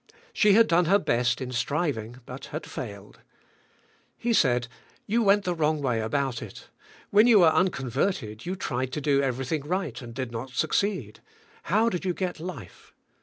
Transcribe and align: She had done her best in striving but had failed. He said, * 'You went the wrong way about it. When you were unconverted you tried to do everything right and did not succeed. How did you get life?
She 0.33 0.53
had 0.53 0.65
done 0.65 0.85
her 0.85 0.97
best 0.97 1.41
in 1.41 1.51
striving 1.51 2.21
but 2.25 2.45
had 2.45 2.65
failed. 2.65 3.19
He 4.17 4.33
said, 4.33 4.67
* 4.87 5.05
'You 5.05 5.21
went 5.21 5.43
the 5.43 5.53
wrong 5.53 5.79
way 5.79 6.01
about 6.01 6.41
it. 6.41 6.69
When 7.11 7.27
you 7.27 7.41
were 7.41 7.53
unconverted 7.53 8.43
you 8.43 8.55
tried 8.55 8.91
to 8.93 8.99
do 9.01 9.21
everything 9.21 9.61
right 9.61 10.01
and 10.01 10.11
did 10.15 10.31
not 10.31 10.49
succeed. 10.49 11.19
How 11.65 11.87
did 11.87 12.03
you 12.03 12.15
get 12.15 12.39
life? 12.39 12.95